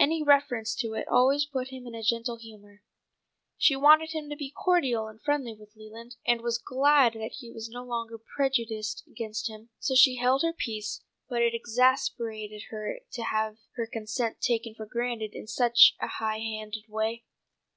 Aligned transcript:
Any 0.00 0.24
reference 0.24 0.74
to 0.80 0.94
it 0.94 1.06
always 1.06 1.46
put 1.46 1.68
him 1.68 1.86
in 1.86 1.94
a 1.94 2.02
gentle 2.02 2.38
humour. 2.38 2.82
She 3.56 3.76
wanted 3.76 4.10
him 4.10 4.28
to 4.28 4.34
be 4.34 4.50
cordial 4.50 5.06
and 5.06 5.22
friendly 5.22 5.54
with 5.54 5.76
Leland, 5.76 6.16
and 6.26 6.40
was 6.40 6.58
glad 6.58 7.12
that 7.12 7.34
he 7.34 7.52
was 7.52 7.68
no 7.70 7.84
longer 7.84 8.18
prejudiced 8.18 9.04
against 9.06 9.48
him, 9.48 9.68
so 9.78 9.94
she 9.94 10.16
held 10.16 10.42
her 10.42 10.52
peace; 10.52 11.04
but 11.28 11.40
it 11.40 11.54
exasperated 11.54 12.64
her 12.70 12.98
to 13.12 13.22
have 13.22 13.58
her 13.76 13.86
consent 13.86 14.40
taken 14.40 14.74
for 14.74 14.86
granted 14.86 15.36
in 15.36 15.46
such 15.46 15.94
a 16.00 16.08
high 16.08 16.40
handed 16.40 16.86
way. 16.88 17.22